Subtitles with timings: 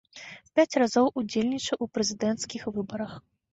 [0.55, 3.17] Пяць разоў удзельнічаў у прэзідэнцкіх выбарах.